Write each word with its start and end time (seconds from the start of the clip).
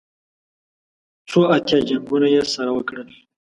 څو 1.29 1.39
اتیا 1.55 1.79
جنګونه 1.87 2.27
یې 2.35 2.43
سره 2.53 2.69
وکړل. 2.73 3.09